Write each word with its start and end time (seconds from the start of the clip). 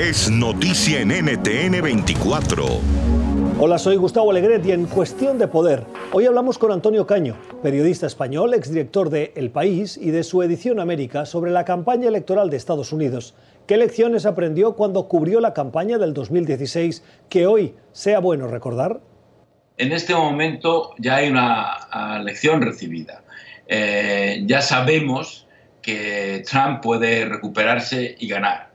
es 0.00 0.30
noticia 0.30 1.02
en 1.02 1.08
NTN 1.08 1.82
24. 1.82 2.64
Hola, 3.58 3.78
soy 3.78 3.96
Gustavo 3.96 4.30
Alegret 4.30 4.64
y 4.64 4.72
en 4.72 4.86
Cuestión 4.86 5.38
de 5.38 5.46
Poder, 5.46 5.84
hoy 6.12 6.24
hablamos 6.24 6.56
con 6.56 6.72
Antonio 6.72 7.06
Caño, 7.06 7.36
periodista 7.62 8.06
español, 8.06 8.54
exdirector 8.54 9.10
de 9.10 9.34
El 9.36 9.50
País 9.50 9.98
y 9.98 10.10
de 10.10 10.24
su 10.24 10.42
edición 10.42 10.80
América 10.80 11.26
sobre 11.26 11.50
la 11.50 11.66
campaña 11.66 12.08
electoral 12.08 12.48
de 12.48 12.56
Estados 12.56 12.94
Unidos. 12.94 13.34
¿Qué 13.66 13.76
lecciones 13.76 14.24
aprendió 14.24 14.74
cuando 14.74 15.06
cubrió 15.06 15.38
la 15.38 15.52
campaña 15.52 15.98
del 15.98 16.14
2016 16.14 17.04
que 17.28 17.46
hoy 17.46 17.74
sea 17.92 18.20
bueno 18.20 18.46
recordar? 18.46 19.00
En 19.76 19.92
este 19.92 20.14
momento 20.14 20.94
ya 20.96 21.16
hay 21.16 21.28
una 21.28 22.22
lección 22.24 22.62
recibida. 22.62 23.22
Eh, 23.66 24.44
ya 24.46 24.62
sabemos 24.62 25.46
que 25.82 26.42
Trump 26.50 26.80
puede 26.82 27.26
recuperarse 27.26 28.16
y 28.18 28.28
ganar. 28.28 28.69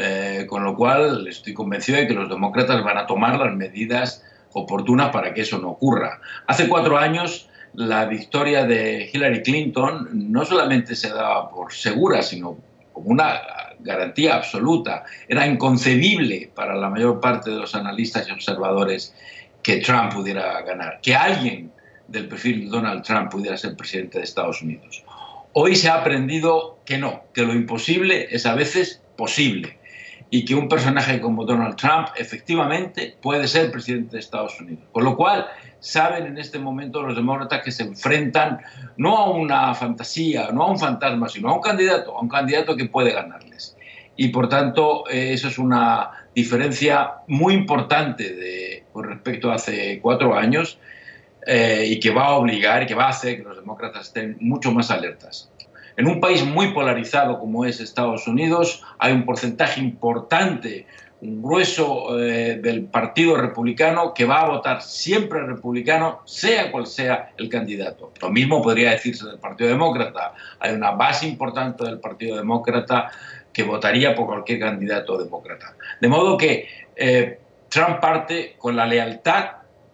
Eh, 0.00 0.46
con 0.48 0.62
lo 0.62 0.76
cual 0.76 1.26
estoy 1.26 1.52
convencido 1.52 1.98
de 1.98 2.06
que 2.06 2.14
los 2.14 2.28
demócratas 2.28 2.84
van 2.84 2.98
a 2.98 3.06
tomar 3.08 3.36
las 3.36 3.52
medidas 3.56 4.24
oportunas 4.52 5.10
para 5.10 5.34
que 5.34 5.40
eso 5.40 5.58
no 5.58 5.70
ocurra. 5.70 6.20
Hace 6.46 6.68
cuatro 6.68 6.96
años 6.96 7.48
la 7.74 8.04
victoria 8.04 8.64
de 8.64 9.10
Hillary 9.12 9.42
Clinton 9.42 10.08
no 10.12 10.44
solamente 10.44 10.94
se 10.94 11.08
daba 11.08 11.50
por 11.50 11.72
segura, 11.72 12.22
sino 12.22 12.58
como 12.92 13.08
una 13.08 13.40
garantía 13.80 14.36
absoluta. 14.36 15.02
Era 15.26 15.44
inconcebible 15.44 16.52
para 16.54 16.76
la 16.76 16.90
mayor 16.90 17.18
parte 17.18 17.50
de 17.50 17.56
los 17.56 17.74
analistas 17.74 18.28
y 18.28 18.30
observadores 18.30 19.12
que 19.64 19.78
Trump 19.78 20.14
pudiera 20.14 20.62
ganar, 20.62 21.00
que 21.02 21.16
alguien 21.16 21.72
del 22.06 22.28
perfil 22.28 22.66
de 22.66 22.70
Donald 22.70 23.02
Trump 23.02 23.32
pudiera 23.32 23.56
ser 23.56 23.74
presidente 23.74 24.18
de 24.18 24.24
Estados 24.24 24.62
Unidos. 24.62 25.02
Hoy 25.54 25.74
se 25.74 25.88
ha 25.88 25.94
aprendido 25.94 26.78
que 26.84 26.98
no, 26.98 27.24
que 27.34 27.42
lo 27.42 27.52
imposible 27.52 28.28
es 28.30 28.46
a 28.46 28.54
veces 28.54 29.02
posible 29.16 29.77
y 30.30 30.44
que 30.44 30.54
un 30.54 30.68
personaje 30.68 31.20
como 31.20 31.44
Donald 31.44 31.76
Trump 31.76 32.08
efectivamente 32.16 33.16
puede 33.20 33.48
ser 33.48 33.70
presidente 33.70 34.12
de 34.12 34.20
Estados 34.20 34.60
Unidos. 34.60 34.84
Con 34.92 35.04
lo 35.04 35.16
cual, 35.16 35.46
saben 35.80 36.26
en 36.26 36.38
este 36.38 36.58
momento 36.58 37.02
los 37.02 37.16
demócratas 37.16 37.62
que 37.62 37.70
se 37.70 37.84
enfrentan 37.84 38.60
no 38.96 39.16
a 39.16 39.30
una 39.30 39.74
fantasía, 39.74 40.50
no 40.52 40.64
a 40.64 40.70
un 40.70 40.78
fantasma, 40.78 41.28
sino 41.28 41.48
a 41.48 41.54
un 41.54 41.60
candidato, 41.60 42.16
a 42.16 42.20
un 42.20 42.28
candidato 42.28 42.76
que 42.76 42.86
puede 42.86 43.12
ganarles. 43.12 43.76
Y 44.16 44.28
por 44.28 44.48
tanto, 44.48 45.04
eh, 45.08 45.32
eso 45.32 45.48
es 45.48 45.58
una 45.58 46.10
diferencia 46.34 47.12
muy 47.28 47.54
importante 47.54 48.84
con 48.92 49.04
respecto 49.04 49.50
a 49.50 49.54
hace 49.54 50.00
cuatro 50.00 50.36
años 50.36 50.78
eh, 51.46 51.86
y 51.88 52.00
que 52.00 52.10
va 52.10 52.26
a 52.26 52.32
obligar 52.32 52.82
y 52.82 52.86
que 52.86 52.94
va 52.94 53.06
a 53.06 53.10
hacer 53.10 53.38
que 53.38 53.42
los 53.44 53.56
demócratas 53.56 54.08
estén 54.08 54.36
mucho 54.40 54.72
más 54.72 54.90
alertas. 54.90 55.50
En 55.98 56.06
un 56.06 56.20
país 56.20 56.46
muy 56.46 56.72
polarizado 56.72 57.40
como 57.40 57.64
es 57.64 57.80
Estados 57.80 58.28
Unidos, 58.28 58.84
hay 59.00 59.12
un 59.12 59.24
porcentaje 59.24 59.80
importante, 59.80 60.86
un 61.20 61.42
grueso 61.42 62.16
eh, 62.20 62.60
del 62.62 62.84
Partido 62.84 63.36
Republicano 63.36 64.14
que 64.14 64.24
va 64.24 64.42
a 64.42 64.48
votar 64.48 64.80
siempre 64.80 65.44
republicano, 65.44 66.20
sea 66.24 66.70
cual 66.70 66.86
sea 66.86 67.32
el 67.36 67.48
candidato. 67.48 68.12
Lo 68.22 68.30
mismo 68.30 68.62
podría 68.62 68.92
decirse 68.92 69.26
del 69.26 69.40
Partido 69.40 69.70
Demócrata. 69.70 70.34
Hay 70.60 70.72
una 70.72 70.92
base 70.92 71.26
importante 71.26 71.84
del 71.84 71.98
Partido 71.98 72.36
Demócrata 72.36 73.10
que 73.52 73.64
votaría 73.64 74.14
por 74.14 74.26
cualquier 74.26 74.60
candidato 74.60 75.18
demócrata. 75.18 75.74
De 76.00 76.06
modo 76.06 76.38
que 76.38 76.68
eh, 76.94 77.40
Trump 77.68 77.98
parte 77.98 78.54
con 78.56 78.76
la 78.76 78.86
lealtad 78.86 79.46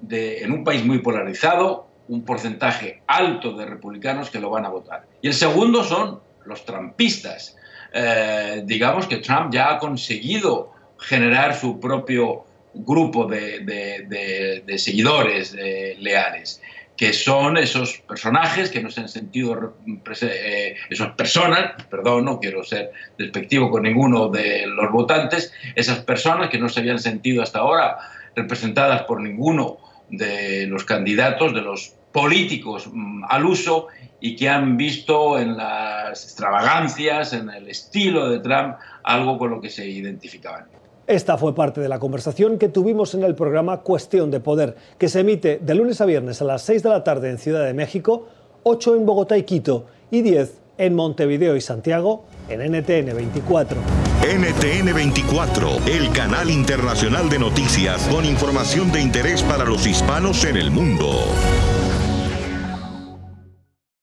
de, 0.00 0.44
en 0.44 0.52
un 0.52 0.62
país 0.62 0.84
muy 0.84 1.00
polarizado, 1.00 1.87
un 2.08 2.24
porcentaje 2.24 3.02
alto 3.06 3.52
de 3.52 3.66
republicanos 3.66 4.30
que 4.30 4.40
lo 4.40 4.50
van 4.50 4.64
a 4.64 4.70
votar. 4.70 5.06
Y 5.22 5.28
el 5.28 5.34
segundo 5.34 5.84
son 5.84 6.20
los 6.44 6.64
trumpistas. 6.64 7.56
Eh, 7.92 8.62
digamos 8.64 9.06
que 9.06 9.18
Trump 9.18 9.52
ya 9.52 9.74
ha 9.74 9.78
conseguido 9.78 10.72
generar 10.98 11.54
su 11.54 11.78
propio 11.78 12.44
grupo 12.74 13.26
de, 13.26 14.62
seguidores 14.78 15.54
leales, 15.54 16.60
que 16.98 17.12
son 17.12 17.56
esos 17.56 17.98
personajes 17.98 18.70
que 18.70 18.82
no 18.82 18.90
se 18.90 19.00
han 19.00 19.08
sentido, 19.08 19.76
eh, 20.20 20.76
esas 20.90 21.12
personas, 21.12 21.84
perdón, 21.88 22.24
no 22.24 22.40
quiero 22.40 22.64
ser 22.64 22.90
despectivo 23.16 23.70
con 23.70 23.84
ninguno 23.84 24.28
de 24.28 24.66
los 24.66 24.90
votantes, 24.90 25.52
esas 25.76 26.00
personas 26.00 26.50
que 26.50 26.58
no 26.58 26.68
se 26.68 26.80
habían 26.80 26.98
sentido 26.98 27.40
hasta 27.40 27.60
ahora 27.60 27.98
representadas 28.34 29.02
por 29.02 29.20
ninguno 29.20 29.78
de 30.10 30.66
los 30.66 30.84
candidatos, 30.84 31.54
de 31.54 31.60
los 31.60 31.94
políticos 32.12 32.88
mm, 32.92 33.24
al 33.28 33.44
uso 33.44 33.88
y 34.20 34.34
que 34.34 34.48
han 34.48 34.76
visto 34.76 35.38
en 35.38 35.56
las 35.56 36.24
extravagancias, 36.24 37.32
en 37.32 37.50
el 37.50 37.68
estilo 37.68 38.28
de 38.28 38.40
Trump, 38.40 38.76
algo 39.04 39.38
con 39.38 39.50
lo 39.50 39.60
que 39.60 39.70
se 39.70 39.86
identificaban. 39.86 40.66
Esta 41.06 41.38
fue 41.38 41.54
parte 41.54 41.80
de 41.80 41.88
la 41.88 41.98
conversación 41.98 42.58
que 42.58 42.68
tuvimos 42.68 43.14
en 43.14 43.22
el 43.22 43.34
programa 43.34 43.78
Cuestión 43.78 44.30
de 44.30 44.40
Poder, 44.40 44.76
que 44.98 45.08
se 45.08 45.20
emite 45.20 45.58
de 45.58 45.74
lunes 45.74 46.00
a 46.00 46.04
viernes 46.04 46.42
a 46.42 46.44
las 46.44 46.62
6 46.62 46.82
de 46.82 46.88
la 46.90 47.02
tarde 47.02 47.30
en 47.30 47.38
Ciudad 47.38 47.64
de 47.64 47.72
México, 47.72 48.28
8 48.64 48.96
en 48.96 49.06
Bogotá 49.06 49.38
y 49.38 49.44
Quito 49.44 49.86
y 50.10 50.20
10 50.20 50.60
en 50.76 50.94
Montevideo 50.94 51.56
y 51.56 51.60
Santiago 51.60 52.24
en 52.48 52.60
NTN 52.60 53.14
24. 53.14 53.78
NTN 54.20 54.94
24, 54.94 55.68
el 55.86 56.10
canal 56.12 56.50
internacional 56.50 57.30
de 57.30 57.38
noticias 57.38 58.06
con 58.08 58.24
información 58.24 58.92
de 58.92 59.00
interés 59.00 59.42
para 59.42 59.64
los 59.64 59.86
hispanos 59.86 60.44
en 60.44 60.56
el 60.56 60.70
mundo. 60.70 61.08